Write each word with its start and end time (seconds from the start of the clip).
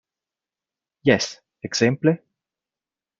Jes; 1.09 1.27
ekzemple? 1.69 2.15